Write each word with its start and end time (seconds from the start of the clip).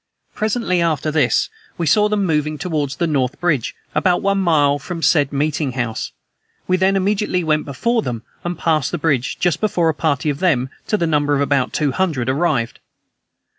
Presently 0.33 0.81
after 0.81 1.11
this, 1.11 1.47
we 1.77 1.85
saw 1.85 2.09
them 2.09 2.25
moving 2.25 2.57
toward 2.57 2.89
the 2.89 3.05
north 3.05 3.39
bridge, 3.39 3.75
about 3.93 4.23
one 4.23 4.39
mile 4.39 4.79
from 4.79 5.03
said 5.03 5.31
meeting 5.31 5.73
house; 5.73 6.11
we 6.67 6.75
then 6.75 6.95
immediately 6.95 7.43
went 7.43 7.65
before 7.65 8.01
them, 8.01 8.23
and 8.43 8.57
passed 8.57 8.89
the 8.91 8.97
bridge 8.97 9.37
just 9.37 9.61
before 9.61 9.89
a 9.89 9.93
party 9.93 10.31
of 10.31 10.39
them, 10.39 10.71
to 10.87 10.97
the 10.97 11.05
number 11.05 11.35
of 11.35 11.41
about 11.41 11.71
two 11.71 11.91
hundred, 11.91 12.29
arrived. 12.29 12.79